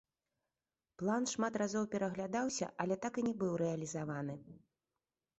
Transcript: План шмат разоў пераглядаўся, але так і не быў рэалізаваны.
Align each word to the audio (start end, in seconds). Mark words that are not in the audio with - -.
План 1.01 1.27
шмат 1.33 1.57
разоў 1.61 1.83
пераглядаўся, 1.95 2.69
але 2.85 2.97
так 3.03 3.19
і 3.23 3.25
не 3.27 3.33
быў 3.43 3.53
рэалізаваны. 3.63 4.35